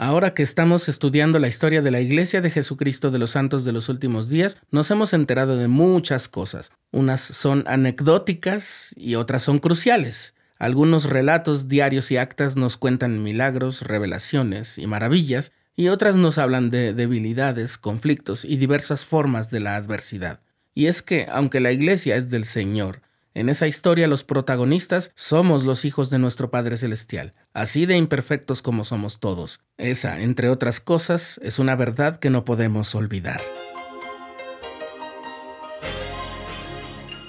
Ahora 0.00 0.32
que 0.32 0.44
estamos 0.44 0.88
estudiando 0.88 1.40
la 1.40 1.48
historia 1.48 1.82
de 1.82 1.90
la 1.90 2.00
Iglesia 2.00 2.40
de 2.40 2.50
Jesucristo 2.50 3.10
de 3.10 3.18
los 3.18 3.32
Santos 3.32 3.64
de 3.64 3.72
los 3.72 3.88
Últimos 3.88 4.28
Días, 4.28 4.56
nos 4.70 4.92
hemos 4.92 5.12
enterado 5.12 5.56
de 5.56 5.66
muchas 5.66 6.28
cosas. 6.28 6.70
Unas 6.92 7.20
son 7.20 7.64
anecdóticas 7.66 8.94
y 8.96 9.16
otras 9.16 9.42
son 9.42 9.58
cruciales. 9.58 10.36
Algunos 10.56 11.02
relatos 11.10 11.66
diarios 11.66 12.12
y 12.12 12.16
actas 12.16 12.56
nos 12.56 12.76
cuentan 12.76 13.24
milagros, 13.24 13.82
revelaciones 13.82 14.78
y 14.78 14.86
maravillas, 14.86 15.50
y 15.74 15.88
otras 15.88 16.14
nos 16.14 16.38
hablan 16.38 16.70
de 16.70 16.94
debilidades, 16.94 17.76
conflictos 17.76 18.44
y 18.44 18.56
diversas 18.56 19.04
formas 19.04 19.50
de 19.50 19.58
la 19.58 19.74
adversidad. 19.74 20.38
Y 20.74 20.86
es 20.86 21.02
que, 21.02 21.26
aunque 21.28 21.58
la 21.58 21.72
Iglesia 21.72 22.14
es 22.14 22.30
del 22.30 22.44
Señor, 22.44 23.00
en 23.38 23.48
esa 23.48 23.68
historia 23.68 24.08
los 24.08 24.24
protagonistas 24.24 25.12
somos 25.14 25.62
los 25.62 25.84
hijos 25.84 26.10
de 26.10 26.18
nuestro 26.18 26.50
Padre 26.50 26.76
Celestial, 26.76 27.34
así 27.54 27.86
de 27.86 27.96
imperfectos 27.96 28.62
como 28.62 28.82
somos 28.82 29.20
todos. 29.20 29.60
Esa, 29.76 30.22
entre 30.22 30.48
otras 30.48 30.80
cosas, 30.80 31.38
es 31.44 31.60
una 31.60 31.76
verdad 31.76 32.16
que 32.16 32.30
no 32.30 32.44
podemos 32.44 32.96
olvidar. 32.96 33.40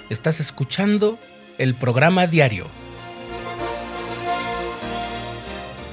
Estás 0.08 0.40
escuchando 0.40 1.16
el 1.58 1.76
programa 1.76 2.26
diario, 2.26 2.66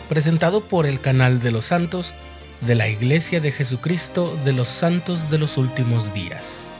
presentado 0.10 0.68
por 0.68 0.88
el 0.88 1.00
canal 1.00 1.42
de 1.42 1.52
los 1.52 1.66
santos 1.66 2.16
de 2.62 2.74
la 2.74 2.88
Iglesia 2.88 3.40
de 3.40 3.52
Jesucristo 3.52 4.36
de 4.44 4.54
los 4.54 4.68
Santos 4.68 5.30
de 5.30 5.38
los 5.38 5.60
Últimos 5.60 6.12
Días. 6.12 6.74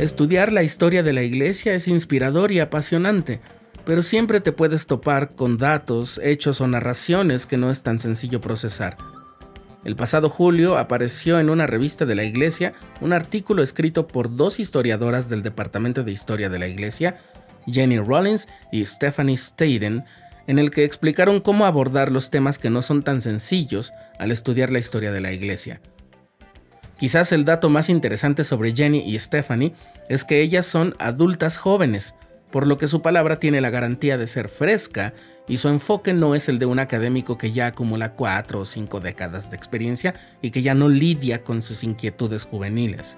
Estudiar 0.00 0.50
la 0.50 0.62
historia 0.62 1.02
de 1.02 1.12
la 1.12 1.22
iglesia 1.22 1.74
es 1.74 1.86
inspirador 1.86 2.52
y 2.52 2.60
apasionante, 2.60 3.38
pero 3.84 4.00
siempre 4.00 4.40
te 4.40 4.50
puedes 4.50 4.86
topar 4.86 5.34
con 5.34 5.58
datos, 5.58 6.18
hechos 6.24 6.62
o 6.62 6.66
narraciones 6.66 7.44
que 7.44 7.58
no 7.58 7.70
es 7.70 7.82
tan 7.82 7.98
sencillo 7.98 8.40
procesar. 8.40 8.96
El 9.84 9.96
pasado 9.96 10.30
julio 10.30 10.78
apareció 10.78 11.38
en 11.38 11.50
una 11.50 11.66
revista 11.66 12.06
de 12.06 12.14
la 12.14 12.24
iglesia 12.24 12.72
un 13.02 13.12
artículo 13.12 13.62
escrito 13.62 14.06
por 14.06 14.34
dos 14.34 14.58
historiadoras 14.58 15.28
del 15.28 15.42
Departamento 15.42 16.02
de 16.02 16.12
Historia 16.12 16.48
de 16.48 16.58
la 16.58 16.66
Iglesia, 16.66 17.18
Jenny 17.66 17.98
Rollins 17.98 18.48
y 18.72 18.86
Stephanie 18.86 19.36
Staden, 19.36 20.04
en 20.46 20.58
el 20.58 20.70
que 20.70 20.84
explicaron 20.84 21.40
cómo 21.40 21.66
abordar 21.66 22.10
los 22.10 22.30
temas 22.30 22.58
que 22.58 22.70
no 22.70 22.80
son 22.80 23.02
tan 23.02 23.20
sencillos 23.20 23.92
al 24.18 24.30
estudiar 24.30 24.70
la 24.70 24.78
historia 24.78 25.12
de 25.12 25.20
la 25.20 25.32
iglesia. 25.32 25.82
Quizás 27.00 27.32
el 27.32 27.46
dato 27.46 27.70
más 27.70 27.88
interesante 27.88 28.44
sobre 28.44 28.76
Jenny 28.76 28.98
y 28.98 29.18
Stephanie 29.18 29.72
es 30.10 30.22
que 30.22 30.42
ellas 30.42 30.66
son 30.66 30.94
adultas 30.98 31.56
jóvenes, 31.56 32.14
por 32.50 32.66
lo 32.66 32.76
que 32.76 32.88
su 32.88 33.00
palabra 33.00 33.40
tiene 33.40 33.62
la 33.62 33.70
garantía 33.70 34.18
de 34.18 34.26
ser 34.26 34.50
fresca 34.50 35.14
y 35.48 35.56
su 35.56 35.70
enfoque 35.70 36.12
no 36.12 36.34
es 36.34 36.50
el 36.50 36.58
de 36.58 36.66
un 36.66 36.78
académico 36.78 37.38
que 37.38 37.52
ya 37.52 37.68
acumula 37.68 38.12
cuatro 38.12 38.60
o 38.60 38.64
cinco 38.66 39.00
décadas 39.00 39.50
de 39.50 39.56
experiencia 39.56 40.14
y 40.42 40.50
que 40.50 40.60
ya 40.60 40.74
no 40.74 40.90
lidia 40.90 41.42
con 41.42 41.62
sus 41.62 41.84
inquietudes 41.84 42.44
juveniles. 42.44 43.16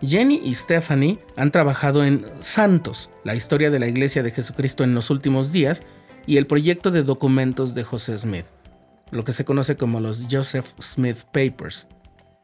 Jenny 0.00 0.40
y 0.44 0.54
Stephanie 0.54 1.18
han 1.34 1.50
trabajado 1.50 2.04
en 2.04 2.26
Santos, 2.42 3.10
la 3.24 3.34
historia 3.34 3.72
de 3.72 3.80
la 3.80 3.88
Iglesia 3.88 4.22
de 4.22 4.30
Jesucristo 4.30 4.84
en 4.84 4.94
los 4.94 5.10
últimos 5.10 5.50
días, 5.50 5.82
y 6.26 6.36
el 6.36 6.46
proyecto 6.46 6.92
de 6.92 7.02
documentos 7.02 7.74
de 7.74 7.82
José 7.82 8.16
Smith 8.18 8.46
lo 9.14 9.24
que 9.24 9.32
se 9.32 9.44
conoce 9.44 9.76
como 9.76 10.00
los 10.00 10.24
Joseph 10.30 10.66
Smith 10.80 11.22
Papers. 11.32 11.86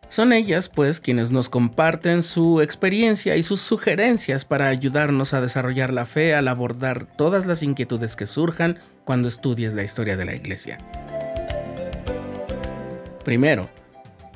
Son 0.08 0.32
ellas, 0.32 0.68
pues, 0.68 1.00
quienes 1.00 1.30
nos 1.30 1.48
comparten 1.48 2.22
su 2.22 2.60
experiencia 2.60 3.36
y 3.36 3.42
sus 3.42 3.60
sugerencias 3.60 4.44
para 4.44 4.68
ayudarnos 4.68 5.34
a 5.34 5.40
desarrollar 5.40 5.92
la 5.92 6.06
fe 6.06 6.34
al 6.34 6.48
abordar 6.48 7.06
todas 7.16 7.46
las 7.46 7.62
inquietudes 7.62 8.16
que 8.16 8.26
surjan 8.26 8.78
cuando 9.04 9.28
estudies 9.28 9.74
la 9.74 9.84
historia 9.84 10.16
de 10.16 10.24
la 10.24 10.34
Iglesia. 10.34 10.78
Primero, 13.24 13.70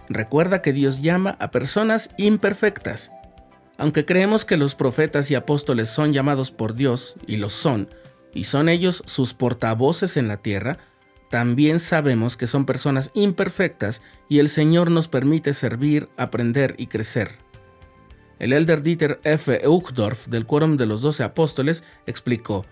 recuerda 0.09 0.63
que 0.63 0.73
Dios 0.73 1.03
llama 1.03 1.37
a 1.41 1.51
personas 1.51 2.11
imperfectas. 2.17 3.11
Aunque 3.77 4.05
creemos 4.05 4.45
que 4.45 4.57
los 4.57 4.77
profetas 4.77 5.31
y 5.31 5.35
apóstoles 5.35 5.89
son 5.89 6.13
llamados 6.13 6.53
por 6.53 6.75
Dios, 6.75 7.17
y 7.27 7.37
lo 7.37 7.51
son, 7.51 7.89
y 8.33 8.45
son 8.45 8.69
ellos 8.69 9.03
sus 9.07 9.35
portavoces 9.35 10.17
en 10.17 10.29
la 10.29 10.37
tierra, 10.37 10.79
también 11.35 11.81
sabemos 11.81 12.37
que 12.37 12.47
son 12.47 12.65
personas 12.65 13.11
imperfectas 13.13 14.03
y 14.29 14.39
el 14.39 14.49
Señor 14.49 14.93
nos 14.93 15.09
permite 15.09 15.53
servir, 15.53 16.09
aprender 16.17 16.77
y 16.79 16.87
crecer. 16.87 17.39
El 18.39 18.53
elder 18.53 18.83
Dieter 18.83 19.19
F. 19.25 19.67
Uchtdorf 19.67 20.29
del 20.29 20.47
Quórum 20.47 20.77
de 20.77 20.87
los 20.87 21.03
Doce 21.03 21.25
Apóstoles 21.25 21.83
explicó, 22.07 22.67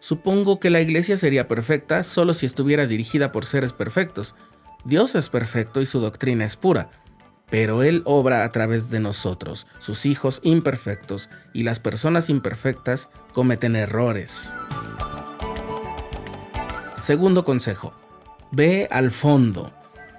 Supongo 0.00 0.60
que 0.60 0.70
la 0.70 0.80
iglesia 0.80 1.18
sería 1.18 1.46
perfecta 1.46 2.04
solo 2.04 2.32
si 2.32 2.46
estuviera 2.46 2.86
dirigida 2.86 3.32
por 3.32 3.44
seres 3.44 3.74
perfectos. 3.74 4.34
Dios 4.86 5.14
es 5.14 5.28
perfecto 5.28 5.82
y 5.82 5.86
su 5.86 6.00
doctrina 6.00 6.46
es 6.46 6.56
pura, 6.56 6.88
pero 7.50 7.82
Él 7.82 8.00
obra 8.06 8.44
a 8.44 8.50
través 8.50 8.88
de 8.88 9.00
nosotros, 9.00 9.66
sus 9.78 10.06
hijos 10.06 10.40
imperfectos, 10.42 11.28
y 11.52 11.64
las 11.64 11.80
personas 11.80 12.30
imperfectas 12.30 13.10
cometen 13.34 13.76
errores. 13.76 14.54
Segundo 17.04 17.44
consejo, 17.44 17.92
ve 18.50 18.88
al 18.90 19.10
fondo. 19.10 19.70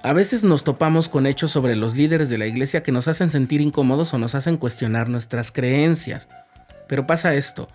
A 0.04 0.14
veces 0.14 0.44
nos 0.44 0.64
topamos 0.64 1.10
con 1.10 1.26
hechos 1.26 1.50
sobre 1.50 1.76
los 1.76 1.96
líderes 1.96 2.30
de 2.30 2.38
la 2.38 2.46
iglesia 2.46 2.84
que 2.84 2.92
nos 2.92 3.08
hacen 3.08 3.32
sentir 3.32 3.60
incómodos 3.60 4.14
o 4.14 4.20
nos 4.20 4.36
hacen 4.36 4.58
cuestionar 4.58 5.10
nuestras 5.10 5.52
creencias. 5.52 6.30
Pero 6.88 7.08
pasa 7.08 7.34
esto, 7.34 7.70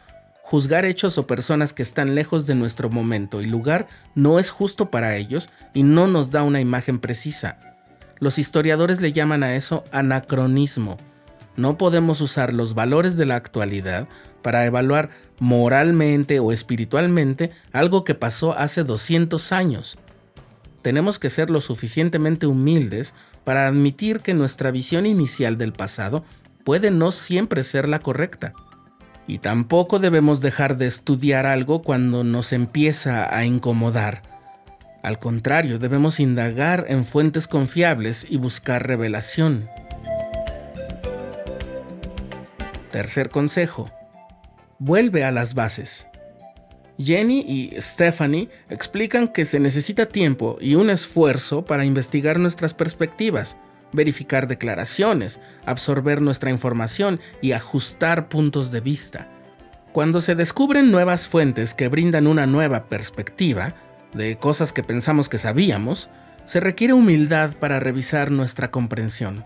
juzgar 0.45 0.85
hechos 0.85 1.19
o 1.19 1.27
personas 1.27 1.73
que 1.73 1.83
están 1.83 2.15
lejos 2.15 2.47
de 2.47 2.55
nuestro 2.55 2.89
momento 2.89 3.43
y 3.43 3.47
lugar 3.47 3.89
no 4.15 4.39
es 4.39 4.51
justo 4.51 4.93
para 4.93 5.17
ellos 5.17 5.49
y 5.75 5.83
no 5.83 6.07
nos 6.07 6.31
da 6.31 6.45
una 6.45 6.61
imagen 6.61 7.01
precisa. 7.01 7.59
Los 8.21 8.39
historiadores 8.39 9.01
le 9.01 9.11
llaman 9.11 9.43
a 9.43 9.57
eso 9.57 9.83
anacronismo. 9.91 10.99
No 11.61 11.77
podemos 11.77 12.23
usar 12.23 12.55
los 12.55 12.73
valores 12.73 13.19
de 13.19 13.27
la 13.27 13.37
actualidad 13.37 14.09
para 14.41 14.65
evaluar 14.65 15.11
moralmente 15.39 16.41
o 16.41 16.53
espiritualmente 16.53 17.51
algo 17.71 18.03
que 18.03 18.15
pasó 18.15 18.57
hace 18.57 18.83
200 18.83 19.53
años. 19.53 19.99
Tenemos 20.81 21.19
que 21.19 21.29
ser 21.29 21.51
lo 21.51 21.61
suficientemente 21.61 22.47
humildes 22.47 23.13
para 23.45 23.67
admitir 23.67 24.21
que 24.21 24.33
nuestra 24.33 24.71
visión 24.71 25.05
inicial 25.05 25.59
del 25.59 25.75
pasado 25.75 26.25
puede 26.65 26.91
no 26.91 27.11
siempre 27.11 27.63
ser 27.63 27.89
la 27.89 27.99
correcta. 27.99 28.55
Y 29.27 29.37
tampoco 29.37 29.99
debemos 29.99 30.41
dejar 30.41 30.79
de 30.79 30.87
estudiar 30.87 31.45
algo 31.45 31.83
cuando 31.83 32.25
nos 32.25 32.55
empieza 32.55 33.37
a 33.37 33.45
incomodar. 33.45 34.23
Al 35.03 35.19
contrario, 35.19 35.79
debemos 35.79 36.21
indagar 36.21 36.87
en 36.89 37.05
fuentes 37.05 37.47
confiables 37.49 38.27
y 38.31 38.39
buscar 38.39 38.87
revelación. 38.87 39.69
Tercer 42.91 43.31
consejo 43.31 43.91
vuelve 44.79 45.25
a 45.25 45.31
las 45.31 45.55
bases. 45.55 46.09
Jenny 46.99 47.41
y 47.41 47.81
Stephanie 47.81 48.49
explican 48.69 49.29
que 49.29 49.45
se 49.45 49.61
necesita 49.61 50.07
tiempo 50.07 50.59
y 50.61 50.75
un 50.75 50.91
esfuerzo 50.91 51.65
para 51.65 51.85
investigar 51.85 52.39
nuestras 52.39 52.75
perspectivas, 52.75 53.57
verificar 53.93 54.49
declaraciones, 54.49 55.41
absorber 55.65 56.21
nuestra 56.21 56.51
información 56.51 57.21
y 57.41 57.53
ajustar 57.53 58.29
puntos 58.29 58.71
de 58.71 58.81
vista. 58.81 59.29
Cuando 59.93 60.21
se 60.21 60.35
descubren 60.35 60.91
nuevas 60.91 61.27
fuentes 61.27 61.75
que 61.75 61.89
brindan 61.89 62.27
una 62.27 62.47
nueva 62.47 62.87
perspectiva, 62.89 63.75
de 64.13 64.37
cosas 64.37 64.73
que 64.73 64.83
pensamos 64.83 65.29
que 65.29 65.39
sabíamos, 65.39 66.11
se 66.45 66.61
requiere 66.61 66.93
humildad 66.93 67.55
para 67.55 67.81
revisar 67.81 68.31
nuestra 68.31 68.71
comprensión. 68.71 69.45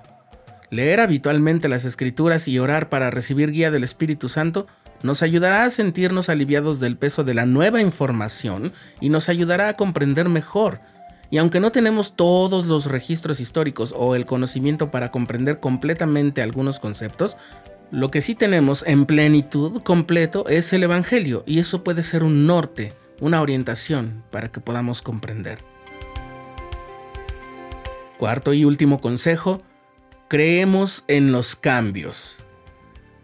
Leer 0.70 1.00
habitualmente 1.00 1.68
las 1.68 1.84
escrituras 1.84 2.48
y 2.48 2.58
orar 2.58 2.88
para 2.88 3.10
recibir 3.10 3.50
guía 3.50 3.70
del 3.70 3.84
Espíritu 3.84 4.28
Santo 4.28 4.66
nos 5.02 5.22
ayudará 5.22 5.64
a 5.64 5.70
sentirnos 5.70 6.28
aliviados 6.28 6.80
del 6.80 6.96
peso 6.96 7.24
de 7.24 7.34
la 7.34 7.44
nueva 7.44 7.80
información 7.82 8.72
y 9.00 9.10
nos 9.10 9.28
ayudará 9.28 9.68
a 9.68 9.76
comprender 9.76 10.28
mejor. 10.28 10.80
Y 11.30 11.38
aunque 11.38 11.60
no 11.60 11.72
tenemos 11.72 12.16
todos 12.16 12.66
los 12.66 12.86
registros 12.86 13.40
históricos 13.40 13.94
o 13.96 14.14
el 14.14 14.24
conocimiento 14.24 14.90
para 14.90 15.10
comprender 15.10 15.60
completamente 15.60 16.42
algunos 16.42 16.80
conceptos, 16.80 17.36
lo 17.90 18.10
que 18.10 18.20
sí 18.20 18.34
tenemos 18.34 18.82
en 18.86 19.04
plenitud 19.04 19.82
completo 19.82 20.46
es 20.48 20.72
el 20.72 20.84
Evangelio 20.84 21.44
y 21.46 21.58
eso 21.58 21.84
puede 21.84 22.02
ser 22.02 22.24
un 22.24 22.46
norte, 22.46 22.92
una 23.20 23.42
orientación 23.42 24.24
para 24.30 24.48
que 24.48 24.60
podamos 24.60 25.02
comprender. 25.02 25.58
Cuarto 28.16 28.54
y 28.54 28.64
último 28.64 29.00
consejo, 29.00 29.60
creemos 30.28 31.04
en 31.08 31.32
los 31.32 31.56
cambios. 31.56 32.38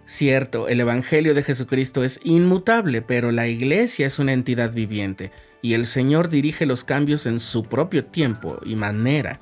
Cierto, 0.06 0.68
el 0.68 0.80
Evangelio 0.80 1.34
de 1.34 1.42
Jesucristo 1.42 2.02
es 2.02 2.20
inmutable, 2.24 3.00
pero 3.00 3.30
la 3.30 3.46
iglesia 3.46 4.06
es 4.06 4.18
una 4.18 4.32
entidad 4.32 4.72
viviente 4.72 5.30
y 5.62 5.74
el 5.74 5.86
Señor 5.86 6.28
dirige 6.28 6.66
los 6.66 6.84
cambios 6.84 7.26
en 7.26 7.38
su 7.38 7.62
propio 7.64 8.04
tiempo 8.04 8.58
y 8.64 8.76
manera. 8.76 9.40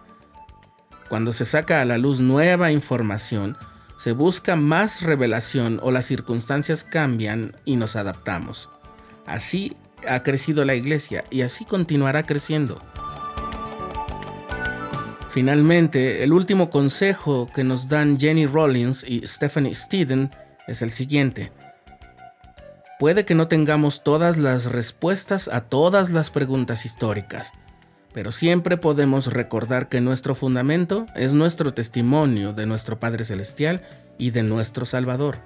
Cuando 1.09 1.33
se 1.33 1.45
saca 1.45 1.81
a 1.81 1.85
la 1.87 1.97
luz 1.97 2.21
nueva 2.21 2.71
información, 2.71 3.57
se 3.97 4.13
busca 4.13 4.57
más 4.57 5.03
revelación 5.03 5.81
o 5.83 5.91
las 5.91 6.07
circunstancias 6.07 6.85
cambian 6.85 7.57
y 7.65 7.77
nos 7.77 7.97
adaptamos. 7.97 8.69
Así 9.27 9.77
ha 10.07 10.23
crecido 10.23 10.65
la 10.65 10.75
iglesia 10.75 11.25
y 11.31 11.43
así 11.43 11.65
continuará 11.65 12.25
creciendo. 12.25 12.79
Finalmente, 15.39 16.25
el 16.25 16.33
último 16.33 16.69
consejo 16.69 17.49
que 17.55 17.63
nos 17.63 17.89
dan 17.89 18.19
Jenny 18.19 18.47
Rollins 18.47 19.05
y 19.07 19.25
Stephanie 19.25 19.73
Steeden 19.73 20.33
es 20.67 20.83
el 20.83 20.91
siguiente. 20.91 21.53
Puede 22.99 23.25
que 23.25 23.37
no 23.37 23.47
tengamos 23.47 24.03
todas 24.03 24.37
las 24.37 24.65
respuestas 24.65 25.47
a 25.47 25.61
todas 25.61 26.11
las 26.11 26.31
preguntas 26.31 26.85
históricas, 26.85 27.53
pero 28.13 28.33
siempre 28.33 28.79
podemos 28.79 29.33
recordar 29.33 29.89
que 29.89 30.01
nuestro 30.01 30.35
fundamento 30.35 31.07
es 31.15 31.35
nuestro 31.35 31.73
testimonio 31.73 32.53
de 32.53 32.67
nuestro 32.67 32.99
Padre 32.99 33.23
Celestial 33.23 33.83
y 34.19 34.33
de 34.33 34.43
nuestro 34.43 34.87
Salvador. 34.87 35.39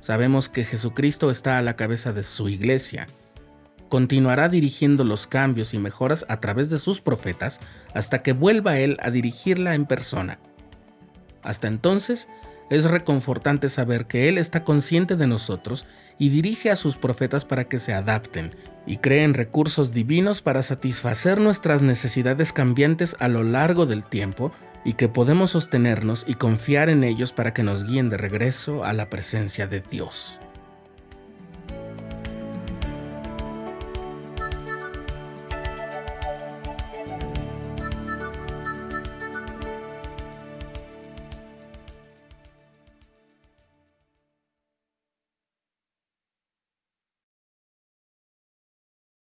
Sabemos 0.00 0.50
que 0.50 0.66
Jesucristo 0.66 1.30
está 1.30 1.56
a 1.56 1.62
la 1.62 1.76
cabeza 1.76 2.12
de 2.12 2.24
su 2.24 2.50
iglesia. 2.50 3.06
Continuará 3.90 4.48
dirigiendo 4.48 5.04
los 5.04 5.26
cambios 5.26 5.74
y 5.74 5.78
mejoras 5.78 6.24
a 6.28 6.40
través 6.40 6.70
de 6.70 6.78
sus 6.78 7.02
profetas 7.02 7.60
hasta 7.92 8.22
que 8.22 8.32
vuelva 8.32 8.78
Él 8.78 8.96
a 9.02 9.10
dirigirla 9.10 9.74
en 9.74 9.84
persona. 9.84 10.38
Hasta 11.42 11.68
entonces, 11.68 12.28
es 12.70 12.84
reconfortante 12.84 13.68
saber 13.68 14.06
que 14.06 14.28
Él 14.28 14.38
está 14.38 14.62
consciente 14.62 15.16
de 15.16 15.26
nosotros 15.26 15.86
y 16.18 16.28
dirige 16.28 16.70
a 16.70 16.76
sus 16.76 16.96
profetas 16.96 17.44
para 17.44 17.64
que 17.64 17.80
se 17.80 17.92
adapten 17.92 18.52
y 18.86 18.98
creen 18.98 19.34
recursos 19.34 19.92
divinos 19.92 20.40
para 20.40 20.62
satisfacer 20.62 21.40
nuestras 21.40 21.82
necesidades 21.82 22.52
cambiantes 22.52 23.16
a 23.18 23.26
lo 23.26 23.42
largo 23.42 23.86
del 23.86 24.04
tiempo 24.04 24.52
y 24.84 24.92
que 24.92 25.08
podemos 25.08 25.50
sostenernos 25.50 26.24
y 26.28 26.34
confiar 26.34 26.90
en 26.90 27.02
ellos 27.02 27.32
para 27.32 27.52
que 27.52 27.64
nos 27.64 27.84
guíen 27.84 28.08
de 28.08 28.18
regreso 28.18 28.84
a 28.84 28.92
la 28.92 29.10
presencia 29.10 29.66
de 29.66 29.80
Dios. 29.80 30.38